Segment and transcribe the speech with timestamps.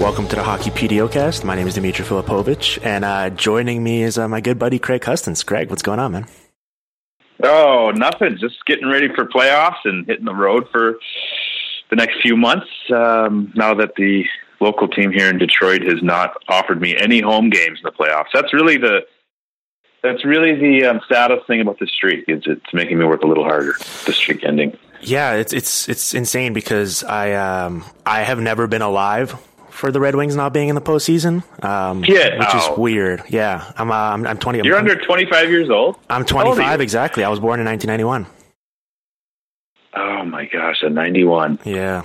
[0.00, 1.44] Welcome to the Hockey PDOcast.
[1.44, 5.02] My name is Dimitri Filipovic, and uh, joining me is uh, my good buddy Craig
[5.02, 5.42] Custance.
[5.42, 6.26] Craig, what's going on, man?
[7.44, 8.38] Oh, nothing.
[8.40, 10.94] Just getting ready for playoffs and hitting the road for
[11.90, 12.66] the next few months.
[12.90, 14.24] Um, now that the
[14.60, 18.28] local team here in Detroit has not offered me any home games in the playoffs,
[18.32, 19.00] that's really the
[20.02, 22.24] that's really the um, saddest thing about the streak.
[22.26, 23.74] Is it's making me work a little harder.
[24.06, 24.78] The streak ending.
[25.02, 29.36] Yeah, it's it's it's insane because I um I have never been alive
[29.80, 31.42] for the Red Wings not being in the postseason.
[31.64, 32.72] Um, Get which out.
[32.72, 33.22] is weird.
[33.28, 34.60] Yeah, I'm uh, I'm, I'm 20.
[34.62, 35.96] You're I'm, under 25 years old.
[36.08, 37.24] I'm How old are 25 exactly.
[37.24, 38.26] I was born in 1991.
[39.96, 41.60] Oh my gosh, a 91.
[41.64, 42.04] Yeah.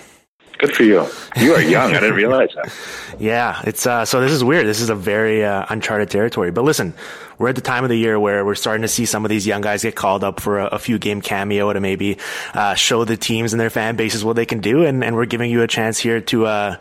[0.57, 1.05] Good for you.
[1.35, 1.91] You are young.
[1.91, 2.73] I didn't realize that.
[3.17, 4.67] Yeah, it's uh, so this is weird.
[4.67, 6.51] This is a very uh, uncharted territory.
[6.51, 6.93] But listen,
[7.37, 9.47] we're at the time of the year where we're starting to see some of these
[9.47, 12.17] young guys get called up for a, a few game cameo to maybe
[12.53, 15.25] uh, show the teams and their fan bases what they can do, and, and we're
[15.25, 16.75] giving you a chance here to uh,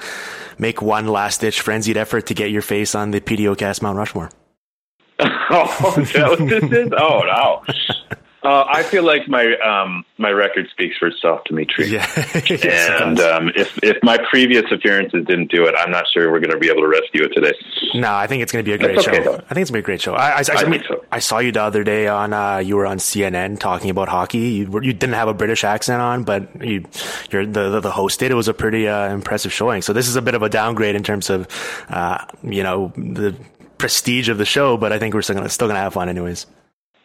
[0.59, 4.31] make one last ditch frenzied effort to get your face on the PDOcast Mount Rushmore.
[5.21, 6.93] oh, that this is?
[6.99, 8.17] Oh no.
[8.45, 11.87] Uh, I feel like my um, my record speaks for itself, Dimitri.
[11.87, 12.07] Yeah,
[12.47, 16.41] Yes, and um, if if my previous appearances didn't do it, I'm not sure we're
[16.41, 17.55] going to be able to rescue it today.
[17.95, 19.25] no, I think it's going to be a great okay, show.
[19.25, 19.37] though.
[19.49, 20.13] I think it's going to be a great show.
[20.13, 21.03] I, I, I, I mean, so.
[21.11, 24.39] I saw you the other day on uh, you were on CNN talking about hockey.
[24.39, 26.85] You, were, you didn't have a British accent on, but you
[27.31, 28.31] you're the the, the host did.
[28.31, 29.81] It was a pretty uh, impressive showing.
[29.81, 31.49] So this is a bit of a downgrade in terms of
[31.89, 33.35] uh, you know the
[33.79, 35.95] prestige of the show, but I think we're still going to still going to have
[35.95, 36.45] fun anyways.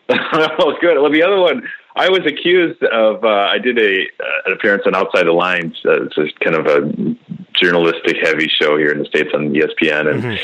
[0.09, 0.99] Well, good.
[1.01, 1.63] Well, the other one,
[1.95, 3.23] I was accused of.
[3.23, 5.75] Uh, I did a uh, an appearance on Outside the Lines.
[5.85, 7.15] Uh, it's a kind of a
[7.59, 10.39] journalistic heavy show here in the states on ESPN, and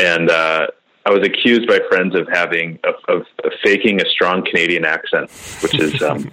[0.00, 0.66] and uh,
[1.06, 5.30] I was accused by friends of having of, of, of faking a strong Canadian accent,
[5.62, 6.02] which is.
[6.08, 6.30] Um,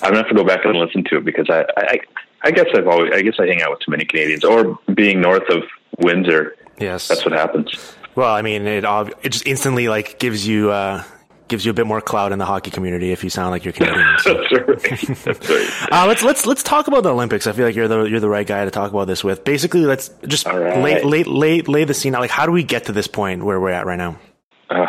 [0.00, 1.98] I'm gonna have to go back and listen to it because I, I
[2.44, 5.20] I guess I've always I guess I hang out with too many Canadians or being
[5.20, 5.64] north of
[5.98, 6.56] Windsor.
[6.78, 7.94] Yes, That's what happens.
[8.14, 11.04] Well, I mean, it it just instantly like gives you uh,
[11.48, 13.72] gives you a bit more clout in the hockey community if you sound like you're
[13.72, 14.06] Canadian.
[14.22, 14.34] So.
[14.34, 15.24] That's right.
[15.24, 15.92] That's right.
[15.92, 17.46] Uh, let's let's let's talk about the Olympics.
[17.46, 19.44] I feel like you're the you're the right guy to talk about this with.
[19.44, 20.78] Basically, let's just right.
[20.78, 22.20] lay, lay lay lay the scene out.
[22.20, 24.18] Like, how do we get to this point where we're at right now?
[24.70, 24.86] Uh,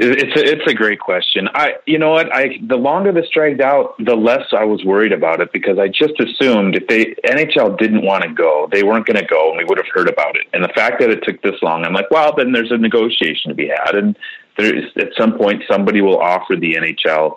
[0.00, 1.48] it's a, it's a great question.
[1.54, 5.12] I you know what I the longer this dragged out, the less I was worried
[5.12, 9.06] about it because I just assumed if they NHL didn't want to go, they weren't
[9.06, 10.46] going to go, and we would have heard about it.
[10.52, 13.48] And the fact that it took this long, I'm like, well, then there's a negotiation
[13.48, 14.16] to be had, and
[14.58, 17.36] there is at some point somebody will offer the NHL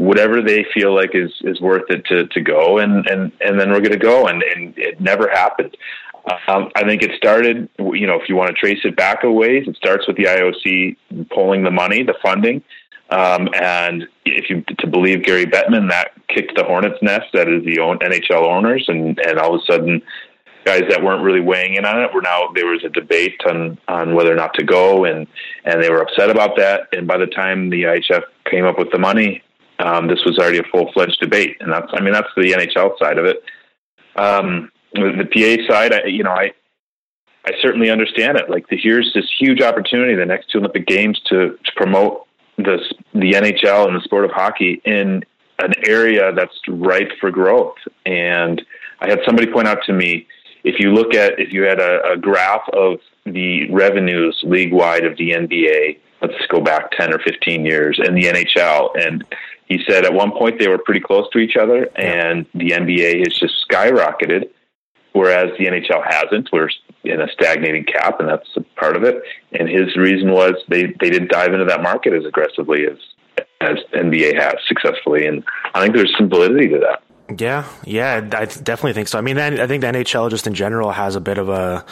[0.00, 3.70] whatever they feel like is is worth it to to go, and and and then
[3.70, 5.76] we're going to go, and and it never happened.
[6.48, 9.30] Um, I think it started, you know, if you want to trace it back a
[9.30, 12.62] ways, it starts with the IOC pulling the money, the funding.
[13.08, 17.64] Um, and if you to believe Gary Bettman, that kicked the hornet's nest that is
[17.64, 20.02] the own NHL owners, and and all of a sudden,
[20.64, 23.78] guys that weren't really weighing in on it were now there was a debate on
[23.88, 25.26] on whether or not to go, and
[25.64, 26.88] and they were upset about that.
[26.92, 29.42] And by the time the IIHF came up with the money,
[29.78, 32.98] um, this was already a full fledged debate, and that's I mean that's the NHL
[32.98, 33.42] side of it.
[34.16, 36.52] Um, the PA side, I, you know, I
[37.44, 38.50] I certainly understand it.
[38.50, 42.26] Like the, here's this huge opportunity, the next two Olympic Games, to, to promote
[42.58, 42.78] the
[43.14, 45.24] the NHL and the sport of hockey in
[45.58, 47.76] an area that's ripe for growth.
[48.06, 48.62] And
[49.00, 50.26] I had somebody point out to me,
[50.64, 55.04] if you look at if you had a, a graph of the revenues league wide
[55.04, 58.90] of the NBA let's go back 10 or 15 years in the NHL.
[59.00, 59.24] And
[59.66, 63.20] he said at one point they were pretty close to each other, and the NBA
[63.20, 64.50] has just skyrocketed,
[65.12, 66.50] whereas the NHL hasn't.
[66.52, 66.68] We're
[67.04, 69.22] in a stagnating cap, and that's a part of it.
[69.52, 72.98] And his reason was they, they didn't dive into that market as aggressively as
[73.62, 77.02] as NBA has successfully, and I think there's some validity to that.
[77.38, 79.18] Yeah, yeah, I definitely think so.
[79.18, 81.84] I mean, I think the NHL just in general has a bit of a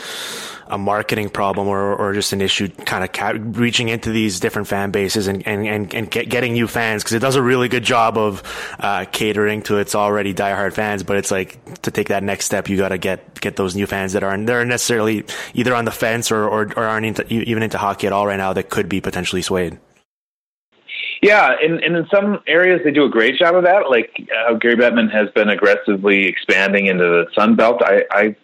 [0.68, 4.68] a marketing problem or, or just an issue kind of ca- reaching into these different
[4.68, 7.68] fan bases and, and, and, and get, getting new fans because it does a really
[7.68, 8.42] good job of
[8.78, 11.02] uh, catering to its already diehard fans.
[11.02, 13.86] But it's like to take that next step, you got to get get those new
[13.86, 15.24] fans that aren't they're necessarily
[15.54, 18.36] either on the fence or, or, or aren't into, even into hockey at all right
[18.36, 19.78] now that could be potentially swayed.
[21.22, 23.90] Yeah, and, and in some areas they do a great job of that.
[23.90, 27.82] Like uh, Gary Bettman has been aggressively expanding into the Sun Belt.
[27.84, 28.36] I, I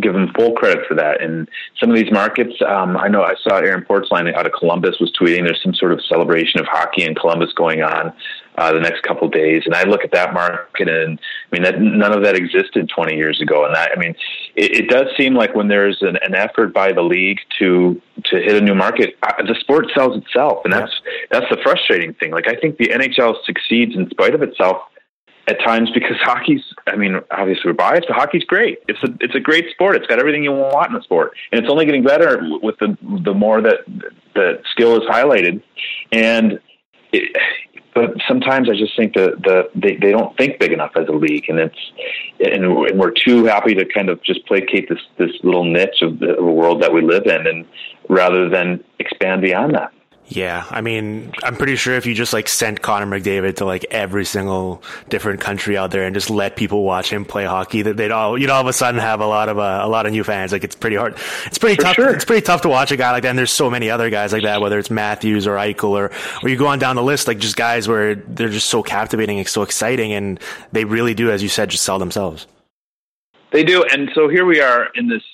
[0.00, 1.20] give him full credit for that.
[1.20, 1.48] In
[1.78, 5.12] some of these markets, um, I know I saw Aaron Portzline out of Columbus was
[5.20, 8.12] tweeting there's some sort of celebration of hockey in Columbus going on
[8.56, 9.62] uh, the next couple days.
[9.64, 13.16] And I look at that market, and I mean that none of that existed 20
[13.16, 13.64] years ago.
[13.64, 14.14] And that I mean,
[14.56, 18.36] it, it does seem like when there's an, an, effort by the league to to
[18.36, 20.92] hit a new market, uh, the sport sells itself, and that's
[21.30, 22.32] that's the frustrating thing.
[22.32, 24.78] Like I think the NHL succeeds in spite of itself
[25.50, 29.34] at times because hockey's I mean obviously we're biased but hockey's great it's a it's
[29.34, 32.04] a great sport it's got everything you want in a sport and it's only getting
[32.04, 33.80] better with the the more that
[34.34, 35.62] the skill is highlighted
[36.12, 36.60] and
[37.12, 37.36] it,
[37.94, 41.12] but sometimes I just think that the they, they don't think big enough as a
[41.12, 41.78] league, and it's
[42.38, 46.18] and, and we're too happy to kind of just placate this this little niche of
[46.20, 47.66] the, of the world that we live in, and
[48.08, 49.92] rather than expand beyond that.
[50.32, 53.84] Yeah, I mean, I'm pretty sure if you just like sent Connor McDavid to like
[53.90, 57.96] every single different country out there and just let people watch him play hockey, that
[57.96, 60.06] they'd all, you know, all of a sudden have a lot of uh, a lot
[60.06, 60.52] of new fans.
[60.52, 61.16] Like it's pretty hard.
[61.46, 61.96] It's pretty For tough.
[61.96, 62.14] Sure.
[62.14, 63.30] It's pretty tough to watch a guy like that.
[63.30, 66.12] And there's so many other guys like that, whether it's Matthews or Eichel or
[66.44, 69.40] or you go on down the list, like just guys where they're just so captivating
[69.40, 70.38] and so exciting, and
[70.70, 72.46] they really do, as you said, just sell themselves.
[73.50, 75.24] They do, and so here we are in this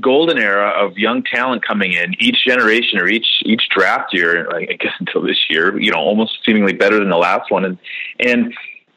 [0.00, 4.64] golden era of young talent coming in each generation or each each draft year i
[4.64, 7.64] guess until this year you know almost seemingly better than the last one.
[7.64, 7.78] And
[8.20, 8.54] and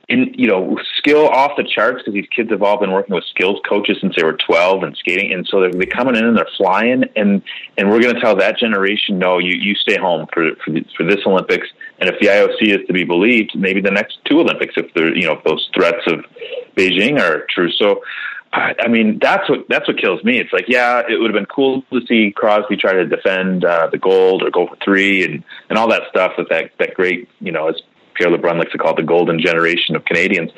[0.09, 3.23] in you know skill off the charts because these kids have all been working with
[3.25, 6.37] skills coaches since they were 12 and skating and so they're, they're coming in and
[6.37, 7.41] they're flying and
[7.77, 11.05] and we're going to tell that generation no you you stay home for for, for
[11.05, 11.67] this olympics.
[11.99, 15.15] And if the ioc is to be believed maybe the next two olympics if they're
[15.15, 16.25] you know if those threats of
[16.75, 17.71] beijing are true.
[17.71, 18.01] So
[18.53, 20.37] I mean, that's what that's what kills me.
[20.37, 23.87] It's like, yeah, it would have been cool to see Crosby try to defend uh,
[23.89, 27.29] the gold or go for three and and all that stuff with that that great,
[27.39, 27.75] you know, as
[28.15, 30.51] Pierre LeBrun likes to call it, the golden generation of Canadians.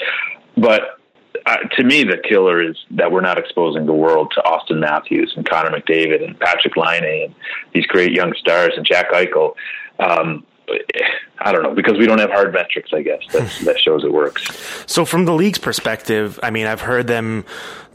[0.58, 1.00] But
[1.46, 5.34] uh, to me, the killer is that we're not exposing the world to Auston Matthews
[5.36, 7.36] and Connor McDavid and Patrik Laine and
[7.74, 9.54] these great young stars and Jack Eichel.
[10.00, 10.46] Um,
[11.40, 12.92] I don't know because we don't have hard metrics.
[12.94, 13.22] I guess
[13.66, 14.48] that shows it works.
[14.88, 17.46] So, from the league's perspective, I mean, I've heard them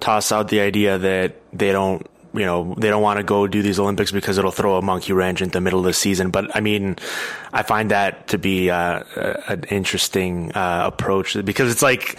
[0.00, 3.62] toss out the idea that they don't you know they don't want to go do
[3.62, 6.30] these Olympics because it'll throw a monkey wrench in the middle of the season.
[6.30, 6.96] But I mean,
[7.52, 9.02] I find that to be uh,
[9.48, 12.18] an interesting uh, approach because it's like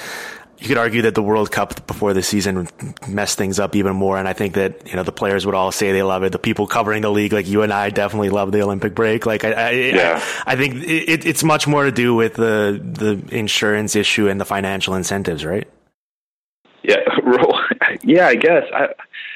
[0.60, 2.68] you could argue that the World Cup before the season
[3.08, 4.18] messed things up even more.
[4.18, 6.34] And I think that, you know, the players would all say they love it.
[6.34, 9.26] The people covering the league, like you and I definitely love the Olympic break.
[9.26, 10.22] Like I, I, yeah.
[10.46, 14.40] I, I think it, it's much more to do with the, the insurance issue and
[14.40, 15.68] the financial incentives, right?
[16.84, 16.98] Yeah.
[18.04, 18.64] Yeah, I guess.
[18.74, 18.88] I,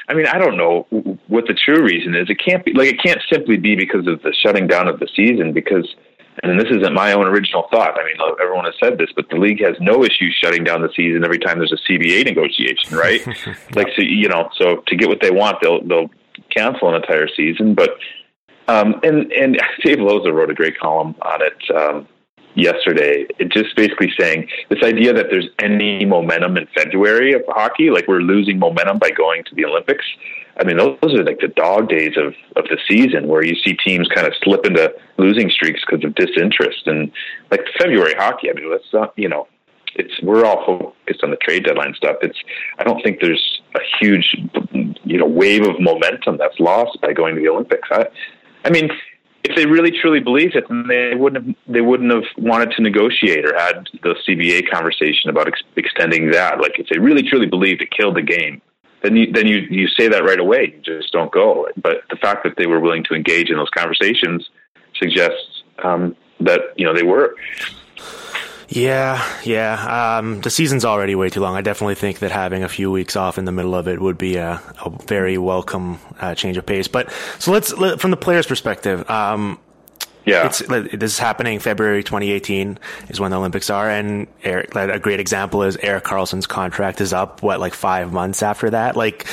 [0.08, 0.86] I mean, I don't know
[1.28, 2.30] what the true reason is.
[2.30, 5.08] It can't be like, it can't simply be because of the shutting down of the
[5.16, 5.88] season because
[6.42, 7.98] and this isn't my own original thought.
[8.00, 10.90] I mean, everyone has said this, but the league has no issue shutting down the
[10.96, 13.26] season every time there's a CBA negotiation, right?
[13.76, 16.10] like, so, you know, so to get what they want, they'll they'll
[16.50, 17.76] cancel an entire season.
[17.76, 17.92] But
[18.68, 22.08] um, and and Dave Lozo wrote a great column on it um,
[22.56, 23.28] yesterday.
[23.40, 28.08] It just basically saying this idea that there's any momentum in February of hockey, like
[28.08, 30.06] we're losing momentum by going to the Olympics.
[30.58, 33.74] I mean, those are like the dog days of, of the season where you see
[33.74, 36.86] teams kind of slip into losing streaks because of disinterest.
[36.86, 37.12] And
[37.50, 39.48] like February hockey, I mean, let's not, you know,
[39.96, 42.18] it's, we're all focused on the trade deadline stuff.
[42.22, 42.38] It's,
[42.78, 44.36] I don't think there's a huge,
[45.04, 47.88] you know, wave of momentum that's lost by going to the Olympics.
[47.92, 48.06] I,
[48.66, 48.90] I mean,
[49.44, 52.82] if they really truly believed it, then they wouldn't have, they wouldn't have wanted to
[52.82, 56.60] negotiate or had the CBA conversation about ex- extending that.
[56.60, 58.62] Like if they really truly believed it killed the game,
[59.04, 60.74] then you then you you say that right away.
[60.76, 61.68] You just don't go.
[61.76, 64.50] But the fact that they were willing to engage in those conversations
[64.96, 67.36] suggests um, that you know they were.
[68.70, 70.18] Yeah, yeah.
[70.18, 71.56] Um, the season's already way too long.
[71.56, 74.18] I definitely think that having a few weeks off in the middle of it would
[74.18, 76.88] be a, a very welcome uh, change of pace.
[76.88, 79.08] But so let's let, from the player's perspective.
[79.10, 79.60] Um,
[80.26, 80.48] Yeah.
[80.48, 83.90] It's, this is happening February 2018 is when the Olympics are.
[83.90, 88.42] And Erik, a great example is Erik Karlsson's contract is up, what, like five months
[88.42, 88.96] after that?
[88.96, 89.28] Like,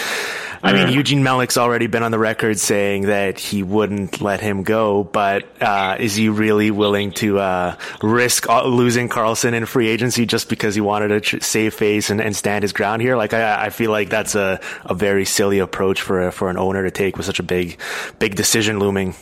[0.62, 0.94] I mean, mm.
[0.94, 5.46] Eugene Melnyk's already been on the record saying that he wouldn't let him go, but
[5.62, 10.74] uh, is he really willing to uh, risk losing Karlsson in free agency just because
[10.74, 13.16] he wanted to save face and, and stand his ground here?
[13.16, 16.58] Like, I, I, feel like that's a, a very silly approach for a, for an
[16.58, 17.80] owner to take with such a big
[18.18, 19.14] big decision looming.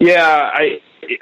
[0.00, 0.80] Yeah, I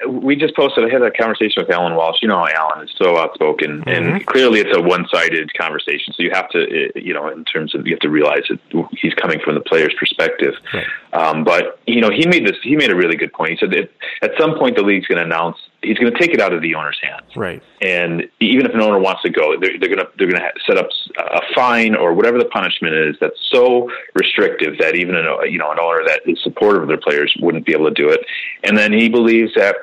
[0.08, 0.85] we just posted.
[0.85, 2.18] I had a conversation with Allan Walsh.
[2.20, 3.88] You know, Allan is so outspoken, mm-hmm.
[3.88, 6.12] and clearly it's a one-sided conversation.
[6.14, 8.58] So you have to, eh, you know, in terms of you have to realize that
[8.92, 10.54] he's coming from the player's perspective.
[10.73, 10.87] Right.
[11.12, 12.56] Um, but you know, he made this.
[12.62, 13.52] He made a really good point.
[13.52, 13.90] He said that
[14.23, 16.62] at some point the league's going to announce he's going to take it out of
[16.62, 17.37] the owner's hands.
[17.37, 17.62] Right.
[17.80, 20.50] And even if an owner wants to go, they're, they're going to they're going to
[20.66, 25.26] set up a fine or whatever the punishment is that's so restrictive that even an
[25.50, 28.08] you know an owner that is supportive of their players wouldn't be able to do
[28.08, 28.20] it.
[28.64, 29.76] And then he believes that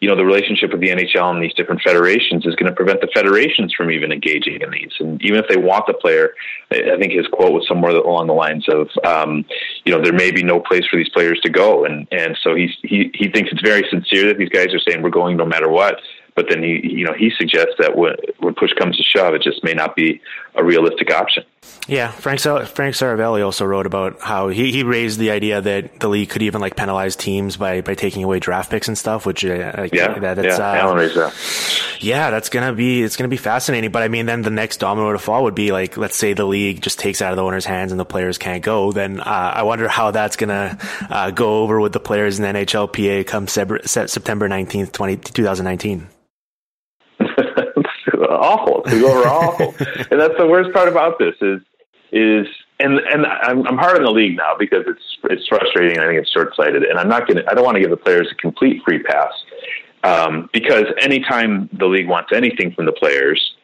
[0.00, 3.02] you know, the relationship with the NHL and these different federations is going to prevent
[3.02, 4.92] the federations from even engaging in these.
[4.98, 6.34] And even if they want the player,
[6.70, 9.44] I think his quote was somewhere along the lines of, um,
[9.84, 11.84] you know, there may be no place for these players to go.
[11.84, 15.02] And, and so he's, he, he thinks it's very sincere that these guys are saying
[15.02, 15.96] we're going no matter what.
[16.34, 19.42] But then he, you know, he suggests that when, when push comes to shove, it
[19.42, 20.22] just may not be
[20.54, 21.44] a realistic option.
[21.90, 26.08] Yeah, Frank Frank Seravalli also wrote about how he, he raised the idea that the
[26.08, 29.26] league could even like penalize teams by, by taking away draft picks and stuff.
[29.26, 31.98] Which uh, yeah, that, that's, yeah, uh, that.
[31.98, 33.90] yeah, that's gonna be it's gonna be fascinating.
[33.90, 36.44] But I mean, then the next domino to fall would be like, let's say the
[36.44, 38.92] league just takes out of the owner's hands and the players can't go.
[38.92, 40.78] Then uh, I wonder how that's gonna
[41.10, 46.08] uh, go over with the players in the NHLPA come September nineteenth, 2019
[48.34, 48.82] awful.
[48.86, 49.74] It's over awful.
[50.10, 51.60] and that's the worst part about this is
[52.12, 52.46] is
[52.78, 56.08] and and I'm, I'm hard on the league now because it's it's frustrating and I
[56.08, 56.82] think it's short sighted.
[56.82, 59.02] And I'm not going to I don't want to give the players a complete free
[59.02, 59.32] pass
[60.02, 63.54] um, because anytime the league wants anything from the players.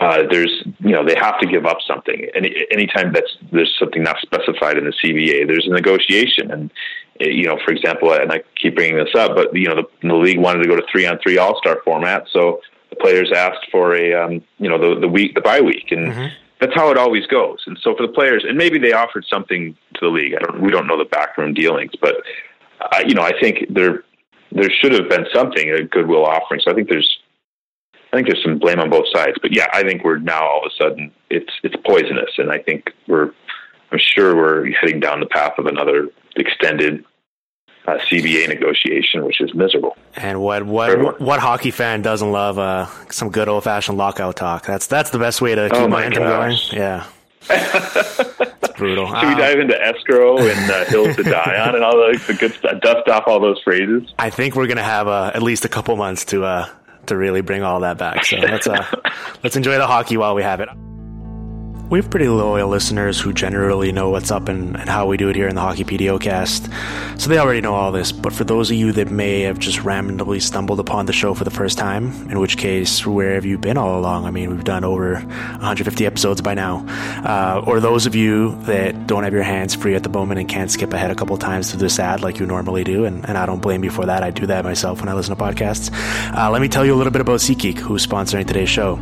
[0.00, 2.26] Uh, there's, you know, they have to give up something.
[2.34, 6.50] Any anytime that's there's something not specified in the CBA, there's a negotiation.
[6.50, 6.72] And
[7.20, 10.14] you know, for example, and I keep bringing this up, but you know, the, the
[10.14, 12.60] league wanted to go to three on three All Star format, so
[12.94, 16.12] the players asked for a um, you know the the week the bye week, and
[16.12, 16.26] mm-hmm.
[16.60, 17.58] that's how it always goes.
[17.66, 20.34] And so for the players, and maybe they offered something to the league.
[20.34, 22.16] I don't we don't know the backroom dealings, but
[22.80, 24.04] uh, you know I think there
[24.52, 26.60] there should have been something a goodwill offering.
[26.64, 27.18] So I think there's
[28.12, 29.36] I think there's some blame on both sides.
[29.42, 32.58] But yeah, I think we're now all of a sudden it's it's poisonous, and I
[32.58, 33.32] think we're
[33.92, 37.04] I'm sure we're heading down the path of another extended
[37.86, 39.96] uh, CBA negotiation, which is miserable.
[40.16, 44.66] And what what what hockey fan doesn't love uh, some good old fashioned lockout talk?
[44.66, 46.56] That's that's the best way to keep oh momentum going.
[46.72, 47.06] Yeah.
[47.50, 49.06] it's brutal.
[49.06, 52.34] Should we dive into escrow and uh, hills to die on and all the, the
[52.34, 52.80] good stuff?
[52.80, 54.14] Dust off all those phrases.
[54.18, 56.68] I think we're gonna have uh, at least a couple months to uh,
[57.06, 58.24] to really bring all that back.
[58.24, 58.84] So let's uh,
[59.42, 60.70] let's enjoy the hockey while we have it.
[61.94, 65.28] We have pretty loyal listeners who generally know what's up and, and, how we do
[65.28, 68.10] it here in the Hockey PDOcast, so they already know all this.
[68.10, 71.44] But for those of you that may have just randomly stumbled upon the show for
[71.44, 74.24] the first time, in which case, where have you been all along?
[74.24, 76.84] I mean, we've done over 150 episodes by now.
[77.24, 80.48] Uh, or those of you that don't have your hands free at the moment and
[80.48, 83.38] can't skip ahead a couple times to this ad like you normally do, and, and
[83.38, 84.24] I don't blame you for that.
[84.24, 85.94] I do that myself when I listen to podcasts.
[86.36, 88.98] Uh, let me tell you a little bit about SeatGeek, who's sponsoring today's show.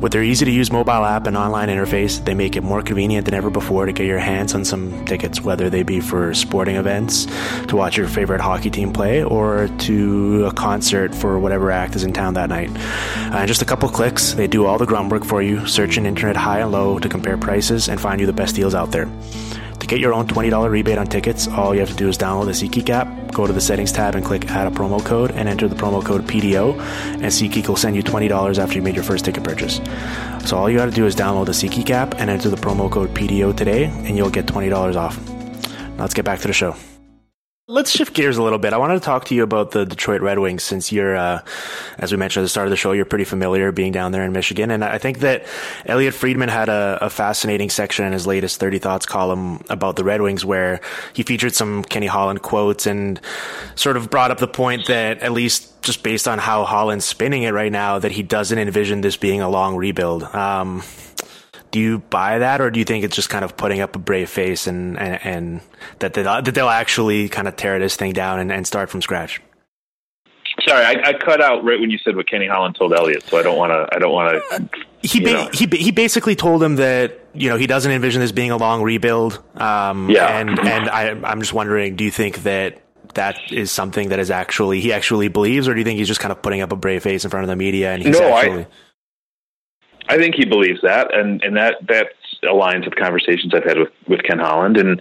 [0.00, 3.24] With their easy to use mobile app and online interface, they make it more convenient
[3.24, 6.76] than ever before to get your hands on some tickets, whether they be for sporting
[6.76, 7.26] events,
[7.66, 12.04] to watch your favorite hockey team play, or to a concert for whatever act is
[12.04, 12.70] in town that night.
[13.34, 16.06] Uh, in just a couple clicks, they do all the groundwork for you, search an
[16.06, 19.08] internet high and low to compare prices and find you the best deals out there.
[19.80, 22.46] To get your own $20 rebate on tickets, all you have to do is download
[22.46, 25.48] the SeatGeek app, go to the settings tab and click add a promo code and
[25.48, 29.04] enter the promo code PDO and SeatGeek will send you $20 after you made your
[29.04, 29.80] first ticket purchase.
[30.48, 32.90] So all you got to do is download the SeatGeek app and enter the promo
[32.90, 35.18] code PDO today and you'll get $20 off.
[35.28, 36.74] Now let's get back to the show.
[37.66, 38.74] Let's shift gears a little bit.
[38.74, 41.40] I wanted to talk to you about the Detroit Red Wings since you're, uh,
[41.96, 44.22] as we mentioned at the start of the show, you're pretty familiar being down there
[44.22, 44.70] in Michigan.
[44.70, 45.46] And I think that
[45.86, 50.04] Elliotte Friedman had a, a, fascinating section in his latest 30 Thoughts column about the
[50.04, 50.82] Red Wings where
[51.14, 53.18] he featured some Kenny Holland quotes and
[53.76, 57.44] sort of brought up the point that at least just based on how Holland's spinning
[57.44, 60.22] it right now, that he doesn't envision this being a long rebuild.
[60.22, 60.82] Um,
[61.74, 63.98] do you buy that, or do you think it's just kind of putting up a
[63.98, 65.60] brave face and and, and
[65.98, 69.02] that they'll, that they'll actually kind of tear this thing down and, and start from
[69.02, 69.42] scratch?
[70.68, 73.38] Sorry, I, I, cut out right when you said what Kenny Holland told Elliotte, so
[73.38, 73.88] I don't want to.
[73.92, 74.68] I don't want to.
[75.02, 78.52] He ba- he he basically told him that you know he doesn't envision this being
[78.52, 79.42] a long rebuild.
[79.56, 82.80] Um, yeah, and and I I'm just wondering, do you think that
[83.14, 86.20] that is something that is actually he actually believes, or do you think he's just
[86.20, 88.32] kind of putting up a brave face in front of the media and he's no,
[88.32, 88.62] actually?
[88.62, 88.66] I,
[90.08, 92.08] I think he believes that, and and that that
[92.42, 95.00] aligns with conversations I've had with with Ken Holland, and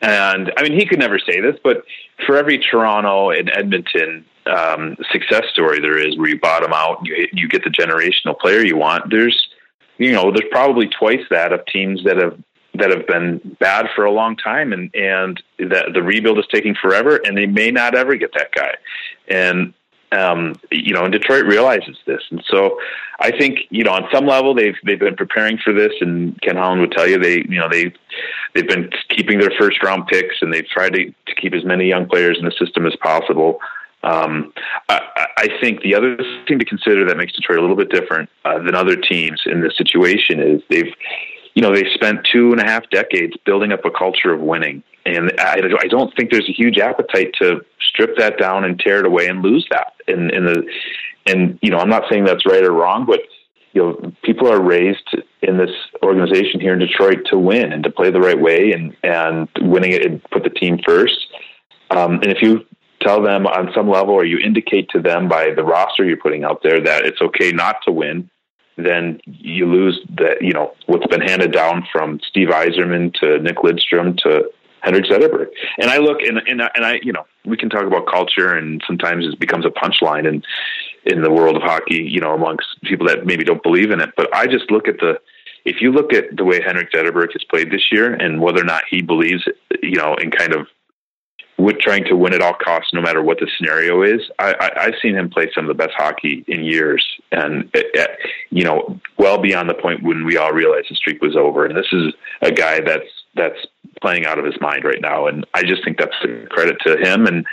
[0.00, 1.84] and I mean he could never say this, but
[2.26, 7.26] for every Toronto and Edmonton um, success story there is, where you bottom out, you
[7.32, 9.10] you get the generational player you want.
[9.10, 9.48] There's
[9.98, 12.38] you know there's probably twice that of teams that have
[12.74, 16.74] that have been bad for a long time and and that the rebuild is taking
[16.74, 18.74] forever and they may not ever get that guy
[19.28, 19.72] and
[20.12, 22.78] um, you know, and Detroit realizes this, and so
[23.20, 26.56] I think you know on some level they've they've been preparing for this, and Ken
[26.56, 27.92] Holland would tell you they you know they
[28.54, 31.86] they've been keeping their first round picks, and they've tried to, to keep as many
[31.86, 33.58] young players in the system as possible.
[34.02, 34.52] Um,
[34.90, 35.00] I,
[35.38, 38.58] I think the other thing to consider that makes Detroit a little bit different uh,
[38.58, 40.92] than other teams in this situation is they've
[41.54, 44.82] you know, they spent two and a half decades building up a culture of winning.
[45.06, 49.00] And I, I don't think there's a huge appetite to strip that down and tear
[49.00, 49.92] it away and lose that.
[50.08, 50.62] And, and the,
[51.26, 53.20] and, you know, I'm not saying that's right or wrong, but,
[53.72, 55.70] you know, people are raised in this
[56.02, 59.92] organization here in Detroit to win and to play the right way and, and winning
[59.92, 61.18] it and put the team first.
[61.90, 62.64] Um, and if you
[63.00, 66.44] tell them on some level or you indicate to them by the roster you're putting
[66.44, 68.30] out there that it's okay not to win,
[68.76, 73.56] then you lose that you know what's been handed down from Steve Yzerman to Nick
[73.58, 74.50] Lidstrom to
[74.84, 75.48] Henrik Zetterberg.
[75.78, 78.82] And I look and and and I you know we can talk about culture and
[78.86, 80.42] sometimes it becomes a punchline in
[81.04, 84.10] in the world of hockey you know amongst people that maybe don't believe in it.
[84.16, 85.18] But I just look at the
[85.64, 88.66] if you look at the way Henrik Zetterberg has played this year and whether or
[88.66, 89.42] not he believes
[89.82, 90.66] you know in kind of
[91.56, 94.20] with trying to win at all costs, no matter what the scenario is.
[94.38, 98.02] I, have seen him play some of the best hockey in years, and it, uh,
[98.02, 101.36] it, uh, you know, well beyond the point when we all realized the streak was
[101.36, 101.64] over.
[101.64, 103.66] And this is a guy that's that's
[104.00, 106.98] playing out of his mind right now, and I just think that's a credit to
[106.98, 107.46] him and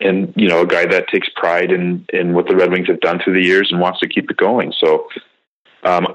[0.00, 3.00] and you know a guy that takes pride in in what the Red Wings have
[3.00, 4.72] done through the years and wants to keep it going.
[4.78, 5.08] So,
[5.84, 6.08] um,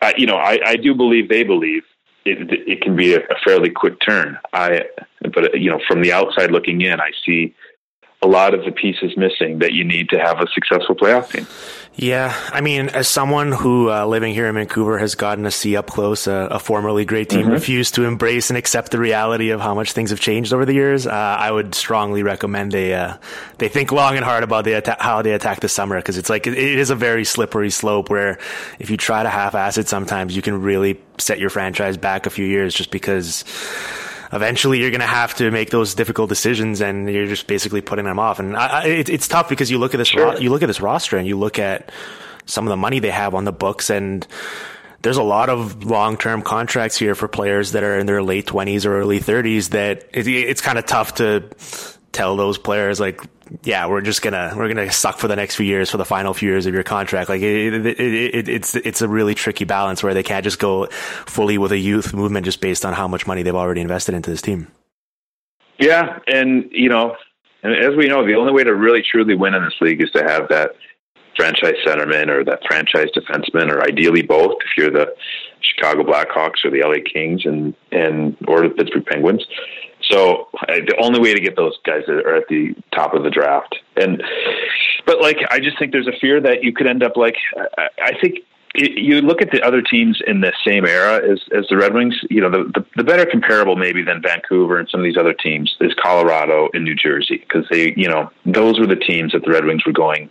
[0.00, 1.82] I, you know, I, I do believe they believe
[2.26, 4.38] it, it can be a, a fairly quick turn.
[4.52, 4.84] I,
[5.34, 7.54] but you know, from the outside looking in, I see
[8.22, 11.46] a lot of the pieces missing that you need to have a successful playoff team.
[11.98, 15.76] Yeah, I mean, as someone who uh, living here in Vancouver has gotten to see
[15.78, 17.52] up close a, a formerly great team mm-hmm.
[17.52, 20.74] refuse to embrace and accept the reality of how much things have changed over the
[20.74, 23.16] years, uh, I would strongly recommend they uh,
[23.56, 26.28] they think long and hard about the atta- how they attack the summer because it's
[26.28, 28.38] like it, it is a very slippery slope where
[28.78, 32.30] if you try to half-ass it, sometimes you can really set your franchise back a
[32.30, 33.42] few years just because
[34.32, 38.04] eventually you're going to have to make those difficult decisions and you're just basically putting
[38.04, 38.38] them off.
[38.38, 40.32] And I, I, it, it's tough because you look at this, sure.
[40.32, 41.90] ro- you look at this roster and you look at
[42.46, 44.26] some of the money they have on the books and
[45.02, 48.84] there's a lot of long-term contracts here for players that are in their late 20s
[48.84, 51.48] or early 30s that it, it's kind of tough to
[52.12, 53.20] tell those players like
[53.62, 56.34] yeah, we're just gonna we're gonna suck for the next few years for the final
[56.34, 57.28] few years of your contract.
[57.28, 60.86] Like it, it, it, it's it's a really tricky balance where they can't just go
[61.26, 64.30] fully with a youth movement just based on how much money they've already invested into
[64.30, 64.68] this team.
[65.78, 67.16] Yeah, and you know,
[67.62, 70.10] and as we know, the only way to really truly win in this league is
[70.12, 70.72] to have that
[71.36, 74.56] franchise centerman or that franchise defenseman, or ideally both.
[74.64, 75.14] If you're the
[75.60, 79.46] Chicago Blackhawks or the LA Kings and and or the Pittsburgh Penguins,
[80.10, 83.22] so uh, the only way to get those guys that are at the top of
[83.22, 83.76] the draft.
[83.96, 84.22] And
[85.06, 87.36] but like I just think there's a fear that you could end up like
[87.78, 88.40] I I think
[88.78, 92.14] you look at the other teams in the same era as as the Red Wings.
[92.28, 95.32] You know, the, the, the better comparable maybe than Vancouver and some of these other
[95.32, 99.44] teams is Colorado and New Jersey because they, you know, those were the teams that
[99.44, 100.28] the Red Wings were going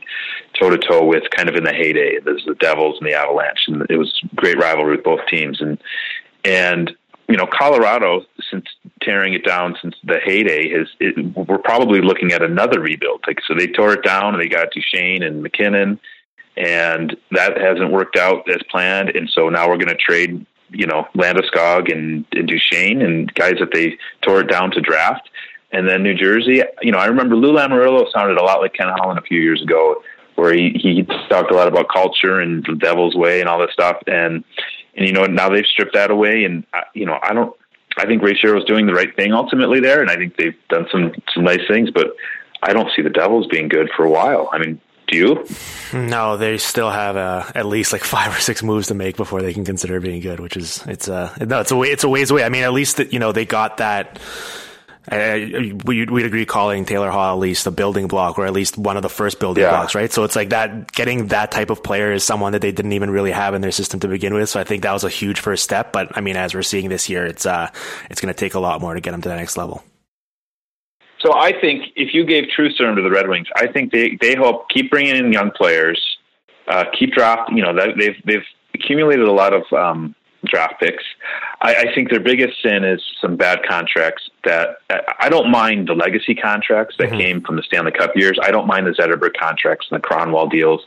[0.59, 2.19] toe to toe with, kind of in the heyday.
[2.23, 5.61] There's the Devils and the Avalanche, and it was great rivalry with both teams.
[5.61, 5.77] And
[6.43, 6.95] and
[7.27, 8.65] you know, Colorado, since
[9.01, 13.23] tearing it down since the heyday, has it, we're probably looking at another rebuild.
[13.25, 15.99] Like, so they tore it down and they got Duchene and MacKinnon,
[16.55, 19.09] and that hasn't worked out as planned.
[19.09, 23.55] And so now we're going to trade, you know, Landeskog and, and Duchene and guys
[23.59, 25.29] that they tore it down to draft.
[25.71, 28.87] And then New Jersey, you know, I remember Lou Lamoriello sounded a lot like Ken
[28.87, 30.01] Holland a few years ago,
[30.35, 33.73] where he he talked a lot about culture and the Devil's way and all this
[33.73, 33.97] stuff.
[34.05, 34.43] And
[34.95, 37.55] and you know now they've stripped that away, and you know I don't.
[37.97, 40.85] I think Ray is doing the right thing ultimately there, and I think they've done
[40.91, 41.91] some some nice things.
[41.91, 42.07] But
[42.61, 44.49] I don't see the Devils being good for a while.
[44.51, 45.45] I mean, do you?
[45.93, 49.41] No, they still have uh, at least like five or six moves to make before
[49.41, 50.39] they can consider being good.
[50.39, 52.43] Which is it's a uh, no, it's a way it's a ways away.
[52.43, 54.19] I mean, at least that you know they got that
[55.11, 58.97] we'd, we'd agree calling Taylor Hall at least a building block or at least one
[58.97, 59.69] of the first building yeah.
[59.69, 60.11] blocks, right?
[60.11, 63.09] So it's like that getting that type of player is someone that they didn't even
[63.09, 64.49] really have in their system to begin with.
[64.49, 65.91] So I think that was a huge first step.
[65.91, 67.69] But I mean, as we're seeing this year, it's uh,
[68.09, 69.83] it's going to take a lot more to get them to the next level.
[71.19, 74.17] So I think if you gave true serum to the Red Wings, I think they
[74.21, 75.99] they hope keep bringing in young players,
[76.67, 77.51] uh, keep draft.
[77.51, 80.15] You know, they've they've accumulated a lot of um,
[80.45, 81.03] draft picks.
[81.61, 84.29] I, I, think their biggest sin is some bad contracts.
[84.43, 84.77] That
[85.19, 87.17] I don't mind the legacy contracts that mm-hmm.
[87.17, 88.37] came from the Stanley Cup years.
[88.41, 90.81] I don't mind the Zetterberg contracts and the Kronwall deals.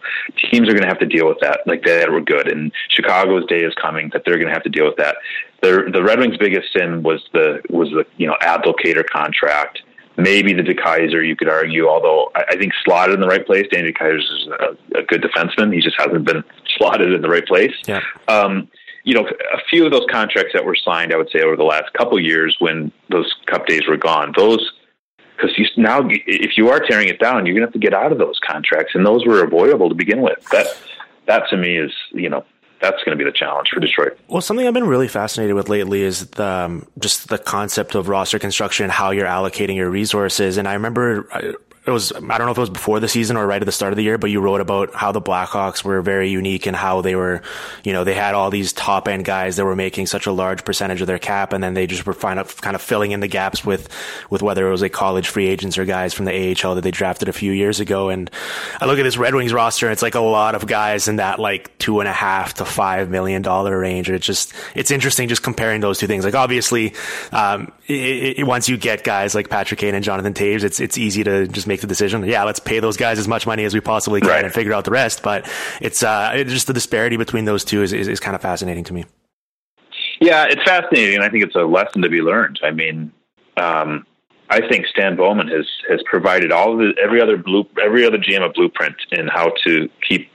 [0.51, 2.51] Teams are going to have to deal with that, like that were good.
[2.51, 5.17] And Chicago's day is coming that they're going to have to deal with that.
[5.63, 9.83] The the Red Wings' biggest sin was the was the you know Abdelkader contract
[10.19, 13.67] maybe the DeKeyser, you could argue, although I, I think slotted in the right place.
[13.71, 15.73] Danny DeKeyser is a, a, good defenseman.
[15.73, 16.45] He just hasn't been
[16.77, 17.73] slotted in the right place.
[17.87, 18.01] Yeah.
[18.27, 18.69] Um,
[19.09, 21.65] you know, a few of those contracts that were signed, I would say, over the
[21.65, 24.71] last couple years when those cup days were gone, those
[25.35, 28.13] because you now if you are tearing it down, you're to have to get out
[28.13, 30.39] of those contracts, and those were avoidable to begin with.
[30.51, 30.67] That
[31.27, 32.45] that to me is you know
[32.83, 34.19] that's going to be the challenge for Detroit.
[34.29, 38.09] Well, something I've been really fascinated with lately is the, um, just the concept of
[38.11, 40.59] roster construction how you're allocating your resources.
[40.59, 41.27] And I remember
[41.89, 43.73] it was I don't know if it was before the season or right at the
[43.73, 46.77] start of the year, but you wrote about how the Blackhawks were very unique and
[46.77, 47.43] how they were,
[47.85, 50.65] you know, they had all these top end guys that were making such a large
[50.65, 53.21] percentage of their cap, and then they just were kind of kind of filling in
[53.21, 53.89] the gaps with
[54.31, 56.91] with whether it was like college free agents or guys from the AHL that they
[56.91, 58.09] drafted a few years ago.
[58.09, 58.31] And
[58.81, 61.17] I look at this Red Wings roster, and it's like a lot of guys in
[61.17, 64.11] that like two and a half to five million dollar range.
[64.11, 66.25] It's just it's interesting just comparing those two things.
[66.25, 66.95] Like obviously,
[67.33, 70.99] um, it, it, once you get guys like Patrick Kane and Jonathan Toews, it's it's
[70.99, 72.25] easy to just make the decision.
[72.25, 74.45] Yeah, let's pay those guys as much money as we possibly can right.
[74.45, 75.23] and figure out the rest.
[75.23, 78.43] But it's uh, it, just the disparity between those two is, is, is kind of
[78.43, 79.07] fascinating to me.
[80.21, 82.61] Yeah, it's fascinating, and I think it's a lesson to be learned.
[82.63, 83.13] I mean,
[83.57, 84.05] um,
[84.51, 88.19] I think Stan Bowman has has provided all of the every other blue every other
[88.19, 90.31] GM a blueprint in how to keep